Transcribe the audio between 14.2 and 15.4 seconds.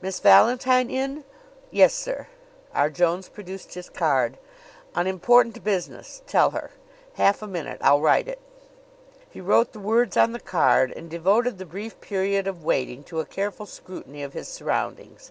of his surroundings.